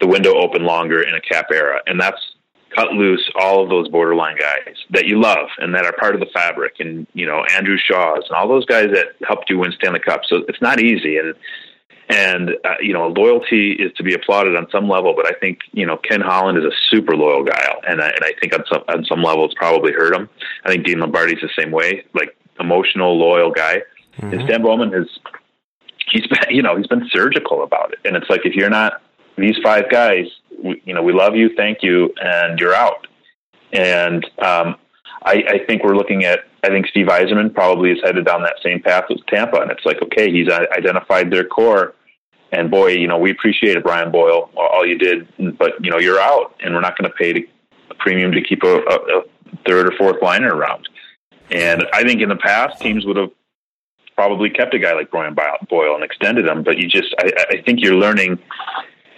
[0.00, 2.20] the window open longer in a cap era, and that's
[2.80, 6.20] cut loose all of those borderline guys that you love and that are part of
[6.20, 9.72] the fabric and you know Andrew Shaw's and all those guys that helped you win
[9.72, 10.22] Stanley Cup.
[10.26, 11.34] So it's not easy and
[12.08, 15.60] and uh, you know loyalty is to be applauded on some level, but I think
[15.72, 18.64] you know Ken Holland is a super loyal guy, and I, and I think on
[18.70, 20.28] some on some level it's probably hurt him.
[20.64, 23.82] I think Dean Lombardi's the same way, like emotional loyal guy.
[24.18, 24.32] Mm-hmm.
[24.32, 25.06] And Stan Bowman has
[26.10, 29.02] he's been you know he's been surgical about it, and it's like if you're not
[29.38, 30.26] these five guys,
[30.62, 33.06] we, you know, we love you, thank you, and you're out.
[33.72, 34.76] And um,
[35.22, 36.40] I, I think we're looking at.
[36.62, 39.84] I think Steve Yzerman probably is headed down that same path with Tampa, and it's
[39.86, 41.94] like, okay, he's identified their core,
[42.52, 45.26] and boy, you know, we appreciate it, Brian Boyle, all you did,
[45.58, 47.48] but you know, you're out, and we're not going to pay
[47.90, 49.22] a premium to keep a, a, a
[49.66, 50.88] third or fourth liner around.
[51.50, 53.30] And I think in the past, teams would have
[54.14, 55.34] probably kept a guy like Brian
[55.68, 58.38] Boyle and extended him, but you just, I, I think you're learning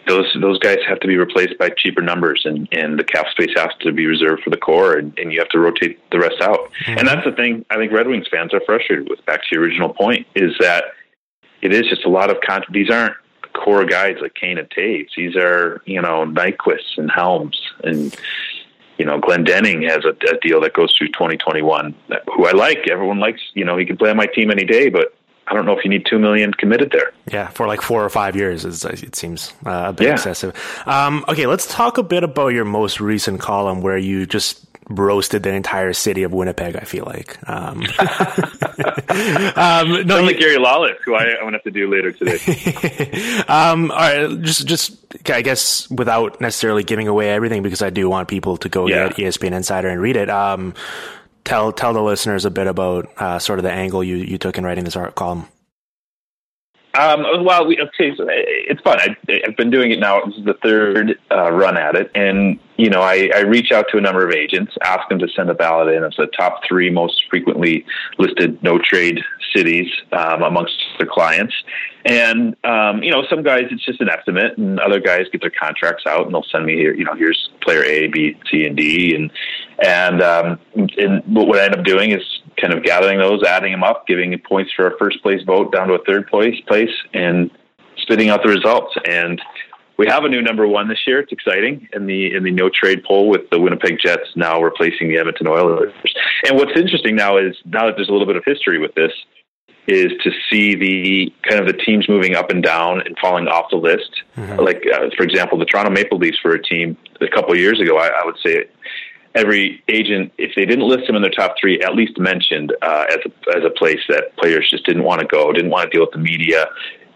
[0.06, 3.52] those those guys have to be replaced by cheaper numbers, and and the cap space
[3.56, 6.40] has to be reserved for the core, and, and you have to rotate the rest
[6.40, 6.58] out.
[6.84, 6.98] Mm-hmm.
[6.98, 9.24] And that's the thing I think Red Wings fans are frustrated with.
[9.26, 10.84] Back to your original point, is that
[11.60, 13.14] it is just a lot of con- these aren't
[13.52, 15.08] core guys like Kane and Toews.
[15.16, 18.16] These are you know Nyquist and Helms and
[18.98, 21.94] you know, Glendening has a, a, deal that goes through 2021,
[22.36, 22.88] who I like.
[22.88, 25.14] Everyone likes, you know, he can play on my team any day, but
[25.46, 27.12] I don't know if you need two million committed there.
[27.30, 30.12] Yeah, for like four or five years, it seems uh, a bit yeah.
[30.14, 30.54] excessive.
[30.86, 35.42] Um, okay, let's talk a bit about your most recent column where you just roasted
[35.42, 36.76] the entire city of Winnipeg.
[36.76, 37.38] I feel like.
[37.48, 37.80] Um,
[39.56, 43.42] um, no, like Gary Lawless, who I, want to have to do later today.
[43.48, 44.96] um, all right, just just
[45.30, 49.08] I guess without necessarily giving away everything because I do want people to go yeah.
[49.08, 50.30] get ESPN Insider and read it.
[50.30, 50.74] Um,
[51.44, 54.58] tell tell the listeners a bit about uh, sort of the angle you, you took
[54.58, 55.46] in writing this art column.
[56.94, 59.00] Um, well, we, okay, so it's fun.
[59.00, 60.22] I, have been doing it now.
[60.26, 63.86] This is the third uh, run at it, and you know, I, I, reach out
[63.92, 66.60] to a number of agents, ask them to send a ballot in of the top
[66.68, 67.86] three most frequently
[68.18, 69.20] listed no trade
[69.54, 71.54] cities um, amongst their clients.
[72.04, 75.52] And um, you know, some guys it's just an estimate, and other guys get their
[75.52, 76.94] contracts out and they'll send me here.
[76.94, 79.30] You know, here's player A, B, C, and D, and
[79.84, 82.22] and um, and what I end up doing is
[82.60, 85.88] kind of gathering those, adding them up, giving points for a first place vote down
[85.88, 87.50] to a third place place, and
[87.98, 88.94] spitting out the results.
[89.08, 89.40] And
[89.98, 91.20] we have a new number one this year.
[91.20, 95.08] It's exciting in the in the no trade poll with the Winnipeg Jets now replacing
[95.08, 95.92] the Edmonton Oilers.
[96.46, 99.12] And what's interesting now is now that there's a little bit of history with this,
[99.86, 103.66] is to see the kind of the teams moving up and down and falling off
[103.70, 104.10] the list.
[104.36, 104.60] Mm-hmm.
[104.60, 107.80] Like uh, for example, the Toronto Maple Leafs were a team a couple of years
[107.80, 107.98] ago.
[107.98, 108.64] I, I would say
[109.34, 113.04] every agent, if they didn't list them in their top three, at least mentioned uh,
[113.10, 115.96] as a, as a place that players just didn't want to go, didn't want to
[115.96, 116.66] deal with the media,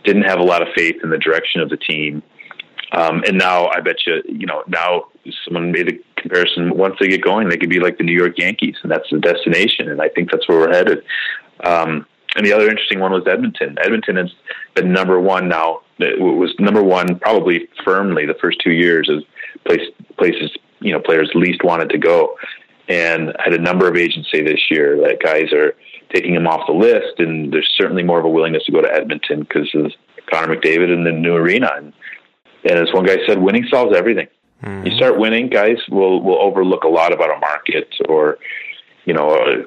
[0.05, 2.23] didn't have a lot of faith in the direction of the team.
[2.93, 5.07] Um, and now I bet you, you know, now
[5.45, 6.77] someone made a comparison.
[6.77, 9.19] Once they get going, they could be like the New York Yankees, and that's the
[9.19, 9.91] destination.
[9.91, 11.03] And I think that's where we're headed.
[11.65, 13.77] Um, and the other interesting one was Edmonton.
[13.83, 14.31] Edmonton has
[14.75, 15.81] been number one now.
[15.99, 19.23] It was number one probably firmly the first two years as
[19.65, 22.37] place, places you know players least wanted to go.
[22.89, 25.75] And I had a number of agents say this year that guys are
[26.13, 28.93] taking him off the list, and there's certainly more of a willingness to go to
[28.93, 29.91] Edmonton because of
[30.31, 31.71] Connor McDavid and the new arena.
[31.77, 31.93] And,
[32.65, 34.29] and as one guy said, winning solves everything.
[34.63, 34.87] Mm-hmm.
[34.87, 38.39] You start winning, guys will will overlook a lot about a market or
[39.07, 39.63] you know a,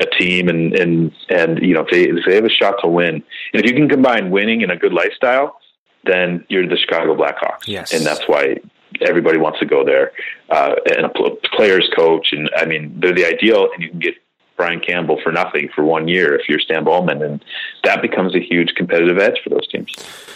[0.00, 2.88] a team, and and and you know if they if they have a shot to
[2.88, 5.58] win, and if you can combine winning and a good lifestyle,
[6.04, 7.66] then you're the Chicago Blackhawks.
[7.66, 8.56] Yes, and that's why
[9.02, 10.12] everybody wants to go there.
[10.48, 11.10] Uh, and a
[11.54, 14.14] player's coach, and I mean they're the ideal, and you can get
[14.56, 17.44] Brian Campbell for nothing for one year if you're Stan Bowman, and
[17.84, 19.92] that becomes a huge competitive edge for those teams.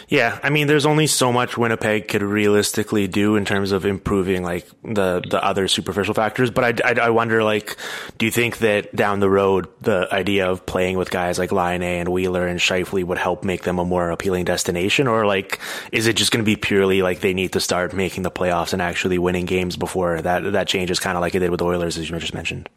[0.08, 4.42] Yeah, I mean, there's only so much Winnipeg could realistically do in terms of improving
[4.42, 6.50] like the the other superficial factors.
[6.50, 7.76] But I, I, I wonder, like,
[8.18, 11.82] do you think that down the road the idea of playing with guys like Laine
[11.82, 15.60] and Wheeler and Scheifele would help make them a more appealing destination, or like,
[15.92, 18.72] is it just going to be purely like they need to start making the playoffs
[18.72, 21.66] and actually winning games before that that changes, kind of like it did with the
[21.66, 22.68] Oilers, as you just mentioned?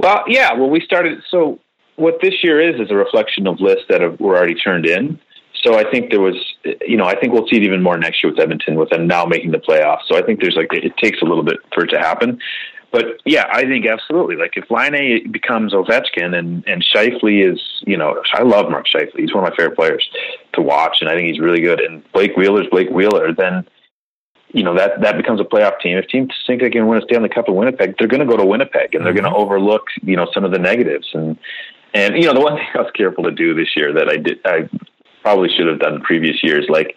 [0.00, 0.54] Well, yeah.
[0.54, 1.22] Well, we started.
[1.30, 1.60] So
[1.96, 5.20] what this year is is a reflection of lists that have, were already turned in.
[5.62, 8.24] So I think there was, you know, I think we'll see it even more next
[8.24, 10.08] year with Edmonton, with them now making the playoffs.
[10.08, 12.38] So I think there's like it takes a little bit for it to happen.
[12.92, 14.36] But yeah, I think absolutely.
[14.36, 18.86] Like if Line a becomes Ovechkin and and Scheifele is, you know, I love Mark
[18.86, 19.18] Scheifele.
[19.18, 20.08] He's one of my favorite players
[20.54, 21.80] to watch, and I think he's really good.
[21.80, 23.34] And Blake Wheeler's Blake Wheeler.
[23.34, 23.66] Then
[24.52, 25.96] you know that that becomes a playoff team.
[25.96, 28.36] If teams think they can win a Stanley Cup in Winnipeg, they're going to go
[28.36, 29.22] to Winnipeg and they're mm-hmm.
[29.22, 31.08] going to overlook you know some of the negatives.
[31.12, 31.38] And
[31.94, 34.16] and you know the one thing I was careful to do this year that I
[34.16, 34.68] did I
[35.22, 36.96] probably should have done previous years, like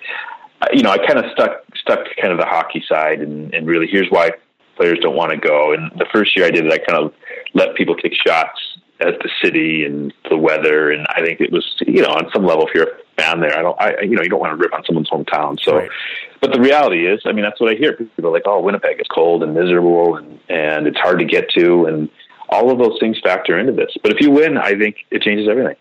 [0.73, 3.67] you know I kind of stuck stuck to kind of the hockey side and and
[3.67, 4.31] really here's why
[4.75, 5.73] players don't want to go.
[5.73, 7.13] And the first year I did it, I kind of
[7.53, 8.59] let people take shots
[8.99, 10.91] at the city and the weather.
[10.91, 13.58] And I think it was, you know, on some level, if you're a fan there,
[13.58, 15.60] I don't, I, you know, you don't want to rip on someone's hometown.
[15.62, 15.89] So, right.
[16.41, 17.93] But the reality is, I mean, that's what I hear.
[17.93, 21.49] People are like, "Oh, Winnipeg is cold and miserable, and and it's hard to get
[21.52, 22.10] to," and
[22.49, 23.95] all of those things factor into this.
[24.02, 25.76] But if you win, I think it changes everything.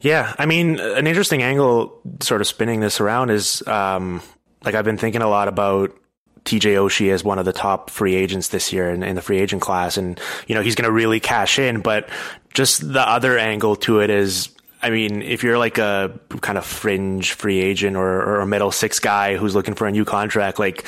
[0.00, 4.22] Yeah, I mean, an interesting angle, sort of spinning this around, is um,
[4.64, 5.96] like I've been thinking a lot about
[6.44, 9.38] TJ Oshie as one of the top free agents this year in, in the free
[9.38, 9.96] agent class.
[9.96, 11.80] And, you know, he's going to really cash in.
[11.80, 12.08] But
[12.52, 14.50] just the other angle to it is
[14.84, 18.70] I mean, if you're like a kind of fringe free agent or, or a middle
[18.70, 20.86] six guy who's looking for a new contract, like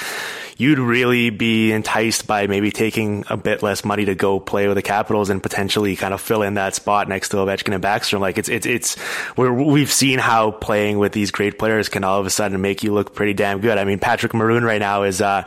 [0.59, 4.77] you'd really be enticed by maybe taking a bit less money to go play with
[4.77, 8.21] the Capitals and potentially kind of fill in that spot next to Ovechkin and Backstrom.
[8.21, 8.99] Like it's, it's, it's,
[9.37, 12.61] where we have seen how playing with these great players can all of a sudden
[12.61, 13.79] make you look pretty damn good.
[13.79, 15.45] I mean, Patrick Maroon right now is, uh,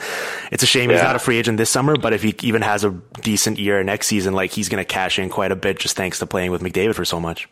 [0.51, 0.95] it's a shame yeah.
[0.95, 2.89] he's not a free agent this summer, but if he even has a
[3.21, 6.17] decent year next season, like he's going to cash in quite a bit just thanks
[6.17, 7.47] to playing with McDavid for so much.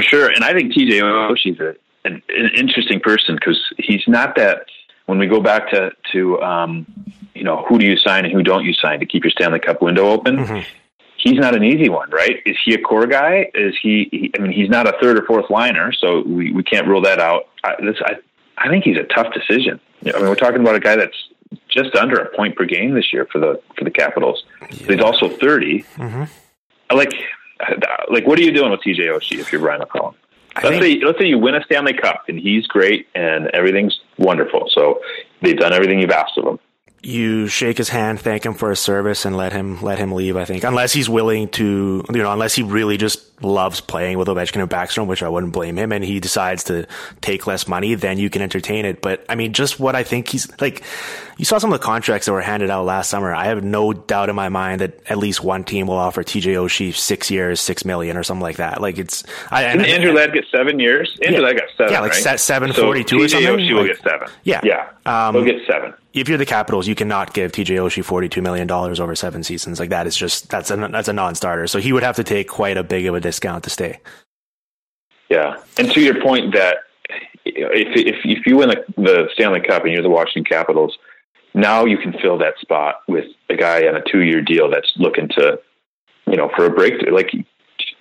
[0.00, 1.74] For sure, and I think TJ Oshie's a,
[2.06, 4.64] an, an interesting person because he's not that.
[5.04, 6.86] When we go back to to um,
[7.34, 9.58] you know who do you sign and who don't you sign to keep your Stanley
[9.58, 10.60] Cup window open, mm-hmm.
[11.18, 12.36] he's not an easy one, right?
[12.46, 13.50] Is he a core guy?
[13.52, 14.32] Is he, he?
[14.38, 17.18] I mean, he's not a third or fourth liner, so we, we can't rule that
[17.18, 17.48] out.
[17.62, 18.14] I, this, I,
[18.56, 19.80] I think he's a tough decision.
[20.06, 21.28] I mean, we're talking about a guy that's
[21.68, 24.44] just under a point per game this year for the for the Capitals.
[24.62, 24.94] Yeah.
[24.94, 26.24] He's also 30 mm-hmm.
[26.96, 27.12] Like
[28.08, 30.14] like what are you doing with TJ Oshie if you're Brian MacLellan?
[30.56, 34.00] Let's think, say let's say you win a Stanley Cup and he's great and everything's
[34.18, 34.68] wonderful.
[34.74, 35.00] So
[35.42, 36.58] they've done everything you've asked of them
[37.02, 40.36] you shake his hand, thank him for his service, and let him let him leave.
[40.36, 44.28] I think, unless he's willing to, you know, unless he really just loves playing with
[44.28, 46.86] Ovechkin and Backstrom, which I wouldn't blame him, and he decides to
[47.20, 49.00] take less money, then you can entertain it.
[49.00, 50.82] But I mean, just what I think he's like.
[51.36, 53.34] You saw some of the contracts that were handed out last summer.
[53.34, 56.52] I have no doubt in my mind that at least one team will offer TJ
[56.52, 58.82] Oshie six years, six million, or something like that.
[58.82, 59.24] Like it's.
[59.50, 61.18] I, Didn't Andrew Ladd get seven years?
[61.24, 61.92] Andrew yeah, Ladd got seven.
[61.94, 62.38] Yeah, like right?
[62.38, 63.48] seven forty two or something.
[63.48, 64.28] TJ Oshie will like, get seven.
[64.44, 68.04] Yeah, yeah, um, he'll get seven if you're the Capitals, you cannot give TJ Oshie
[68.04, 69.78] $42 million over seven seasons.
[69.78, 71.68] Like that is just, that's a, that's a non-starter.
[71.68, 74.00] So he would have to take quite a big of a discount to stay.
[75.28, 75.62] Yeah.
[75.78, 76.78] And to your point that
[77.44, 80.98] if, if, if you win the, the Stanley Cup and you're the Washington Capitals,
[81.54, 84.92] now you can fill that spot with a guy on a two year deal that's
[84.96, 85.60] looking to,
[86.26, 87.14] you know, for a breakthrough.
[87.14, 87.30] Like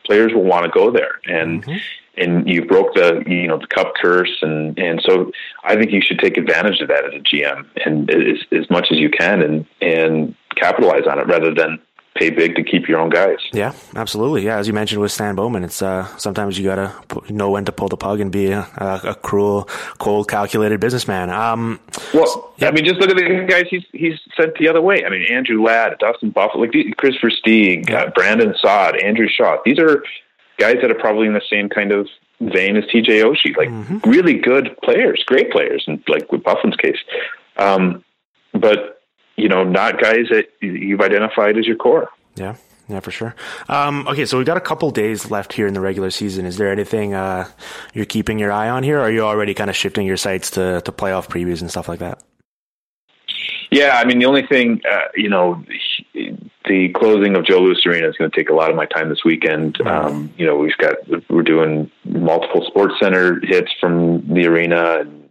[0.05, 1.19] players will want to go there.
[1.25, 1.77] And, mm-hmm
[2.19, 5.31] and you broke the you know the cup curse and and so
[5.63, 8.87] I think you should take advantage of that as a GM and as as much
[8.91, 11.79] as you can and and capitalize on it rather than
[12.15, 13.37] pay big to keep your own guys.
[13.53, 14.45] Yeah, absolutely.
[14.45, 16.93] Yeah, as you mentioned with Stan Bowman, it's uh, sometimes you gotta
[17.29, 19.69] know when to pull the plug and be a, a, cruel,
[19.99, 21.29] cold, calculated businessman.
[21.29, 21.79] Um,
[22.13, 22.67] well, yeah.
[22.67, 25.05] I mean, just look at the guys he's he's sent the other way.
[25.05, 28.03] I mean, Andrew Ladd, Dustin Byfuglien, like Kris Versteeg, yeah.
[28.03, 29.57] uh, Brandon Saad, Andrew Shaw.
[29.65, 30.03] These are
[30.57, 32.07] guys that are probably in the same kind of
[32.41, 34.09] vein as TJ Oshie, like mm-hmm.
[34.09, 36.99] really good players, great players, and like with Byfuglien's case.
[37.57, 38.03] Um,
[38.53, 38.98] but
[39.39, 42.09] you know, not guys that you've identified as your core.
[42.35, 42.55] Yeah.
[42.87, 43.35] Yeah, for sure.
[43.67, 46.47] Um, okay, so we've got a couple days left here in the regular season.
[46.47, 47.47] Is there anything uh,
[47.93, 50.49] you're keeping your eye on here, or are you already kind of shifting your sights
[50.51, 52.23] to, to playoff previews and stuff like that?
[53.69, 55.63] Yeah, I mean, the only thing, uh, you know,
[56.65, 59.09] the closing of Joe Louis Arena is going to take a lot of my time
[59.09, 59.75] this weekend.
[59.75, 59.87] Mm-hmm.
[59.87, 60.95] Um, you know, we've got,
[61.29, 65.28] we're doing multiple sports center hits from the arena and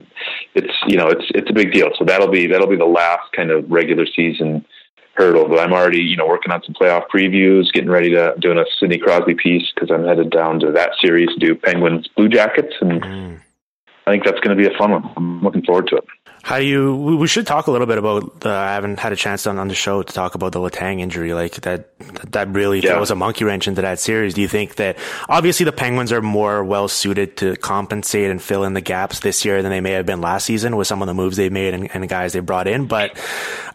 [0.54, 1.90] it's, you know, it's, it's a big deal.
[1.98, 4.64] So that'll be, that'll be the last kind of regular season
[5.18, 5.48] hurdle.
[5.48, 8.64] But I'm already, you know, working on some playoff previews, getting ready to doing a
[8.78, 12.74] Sidney Crosby piece because I'm headed down to that series to do Penguins Blue Jackets,
[12.80, 13.40] and mm.
[14.06, 15.10] I think that's going to be a fun one.
[15.16, 16.04] I'm looking forward to it.
[16.42, 16.94] How do you?
[16.94, 18.40] We should talk a little bit about.
[18.40, 21.00] The, I haven't had a chance on, on the show to talk about the Letang
[21.00, 21.34] injury.
[21.34, 21.98] Like that,
[22.32, 22.92] that really yeah.
[22.94, 24.34] throws a monkey wrench into that series.
[24.34, 24.98] Do you think that
[25.28, 29.44] obviously the Penguins are more well suited to compensate and fill in the gaps this
[29.44, 31.74] year than they may have been last season with some of the moves they made
[31.74, 32.86] and, and guys they brought in?
[32.86, 33.18] But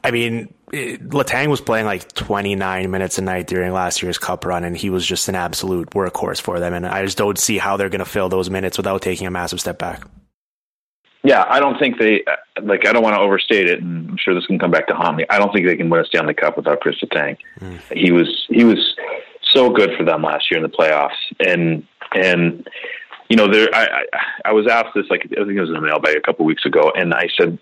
[0.04, 4.64] I mean, Letang was playing like 29 minutes a night during last year's cup run,
[4.64, 6.74] and he was just an absolute workhorse for them.
[6.74, 9.32] And I just don't see how they're going to fill those minutes without taking a
[9.32, 10.04] massive step back.
[11.24, 12.24] Yeah, I don't think they
[12.62, 12.86] like.
[12.86, 15.16] I don't want to overstate it, and I'm sure this can come back to haunt
[15.16, 15.26] me.
[15.30, 17.38] I don't think they can win a Stanley Cup without Chris Letang.
[17.60, 17.80] Mm.
[17.96, 18.96] He was he was
[19.54, 22.68] so good for them last year in the playoffs, and and
[23.30, 24.04] you know there I I,
[24.46, 26.66] I was asked this like I think it was in the mailbag a couple weeks
[26.66, 27.58] ago, and I said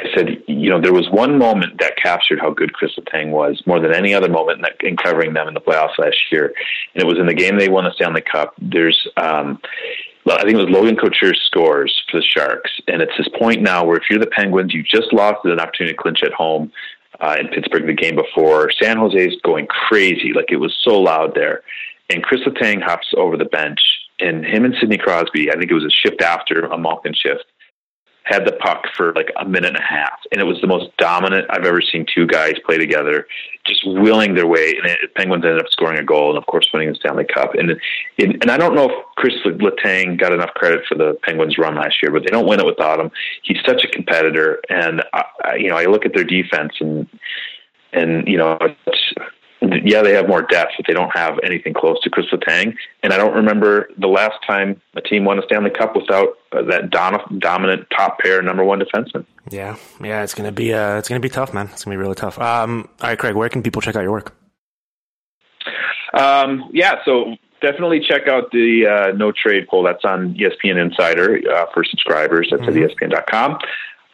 [0.00, 3.62] I said, you know, there was one moment that captured how good Chris Letang was
[3.64, 6.52] more than any other moment in, that, in covering them in the playoffs last year,
[6.94, 8.54] and it was in the game they won the Stanley Cup.
[8.60, 9.60] There's, um,
[10.32, 13.84] I think it was Logan Couture scores for the Sharks, and it's this point now
[13.84, 16.72] where if you're the Penguins, you just lost an opportunity to clinch at home
[17.20, 18.70] uh, in Pittsburgh the game before.
[18.82, 21.62] San Jose's going crazy, like it was so loud there,
[22.10, 23.80] and Chris Letang hops over the bench,
[24.18, 27.44] and him and Sidney Crosby, I think it was a shift after a Malkin shift
[28.24, 30.96] had the puck for like a minute and a half, and it was the most
[30.96, 33.26] dominant I've ever seen two guys play together,
[33.66, 34.74] just willing their way.
[34.76, 37.54] And the Penguins ended up scoring a goal, and of course winning the Stanley Cup.
[37.54, 37.78] And it,
[38.18, 42.02] and I don't know if Chris Letang got enough credit for the Penguins' run last
[42.02, 43.10] year, but they don't win it without him.
[43.42, 47.06] He's such a competitor, and I, you know I look at their defense and
[47.92, 48.58] and you know
[49.84, 52.74] yeah, they have more depth, but they don't have anything close to Chris Letang.
[53.02, 56.62] And I don't remember the last time a team won a Stanley Cup without uh,
[56.62, 59.24] that dom- dominant top pair number one defenseman.
[59.50, 61.68] Yeah, yeah, it's gonna be uh, it's gonna be tough, man.
[61.72, 62.38] It's gonna be really tough.
[62.38, 64.34] Um, all right, Craig, where can people check out your work?
[66.14, 69.82] Um, yeah, so definitely check out the uh, no trade poll.
[69.82, 72.48] That's on ESPN Insider uh, for subscribers.
[72.50, 73.10] That's mm-hmm.
[73.10, 73.58] at ESPN.com.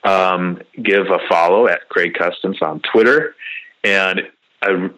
[0.03, 3.35] Um, give a follow at Craig Custance on Twitter.
[3.85, 4.23] And
[4.63, 4.91] I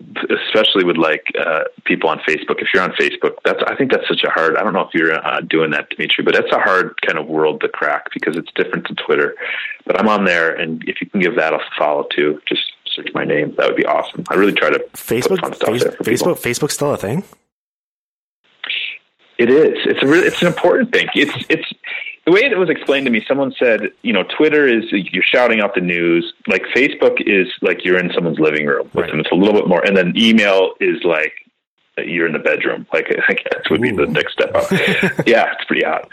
[0.47, 2.61] especially would like uh, people on Facebook.
[2.61, 4.57] If you're on Facebook, that's I think that's such a hard.
[4.57, 7.29] I don't know if you're uh, doing that, Dimitri, but that's a hard kind of
[7.29, 9.37] world to crack because it's different to Twitter.
[9.87, 13.11] But I'm on there, and if you can give that a follow too, just search
[13.15, 13.55] my name.
[13.57, 14.25] That would be awesome.
[14.31, 15.41] I really try to Facebook.
[15.57, 16.41] Face, Facebook.
[16.41, 17.23] Facebook's still a thing.
[19.39, 19.79] It is.
[19.87, 20.27] It's a really.
[20.27, 21.09] It's an important thing.
[21.15, 21.73] It's it's
[22.25, 25.61] the way it was explained to me, someone said, you know, Twitter is you're shouting
[25.61, 26.33] out the news.
[26.47, 29.11] Like Facebook is like you're in someone's living room with right.
[29.11, 29.21] them.
[29.21, 31.33] It's a little bit more, and then email is like
[31.99, 32.87] you're in the bedroom.
[32.93, 33.83] Like I guess would Ooh.
[33.83, 34.71] be the next step up.
[35.27, 36.09] yeah, it's pretty hot.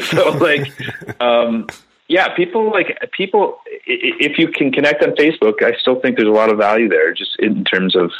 [0.06, 0.72] so like,
[1.20, 1.68] um,
[2.08, 3.60] yeah, people like people.
[3.86, 7.14] If you can connect on Facebook, I still think there's a lot of value there,
[7.14, 8.10] just in terms of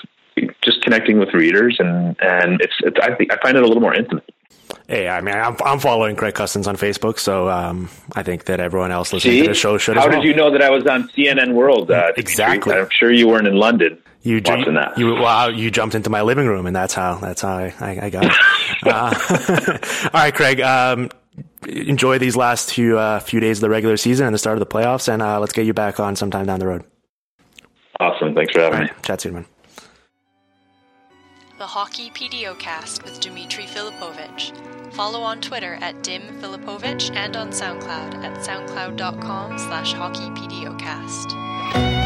[0.62, 3.82] just connecting with readers, and and it's, it's I think I find it a little
[3.82, 4.32] more intimate.
[4.86, 8.60] Hey, I mean, I'm, I'm following Craig Custance on Facebook, so um, I think that
[8.60, 9.42] everyone else listening See?
[9.42, 9.96] to the show should.
[9.96, 10.20] How well.
[10.20, 11.90] did you know that I was on CNN World?
[11.90, 12.74] Uh, exactly.
[12.74, 13.98] I'm sure you weren't in London.
[14.22, 14.98] You watching that?
[14.98, 17.98] You well, you jumped into my living room, and that's how that's how I, I,
[18.02, 18.32] I got it.
[18.86, 20.60] uh, all right, Craig.
[20.60, 21.10] Um,
[21.66, 24.60] enjoy these last few uh, few days of the regular season and the start of
[24.60, 26.84] the playoffs, and uh, let's get you back on sometime down the road.
[28.00, 28.34] Awesome.
[28.34, 29.02] Thanks for having right, me.
[29.02, 29.46] Chat soon, man
[31.58, 34.94] the Hockey PDOcast with Dimitri Filipovic.
[34.94, 41.97] Follow on Twitter at Dim Filipovic and on SoundCloud at soundcloud.com slash hockeypdocast.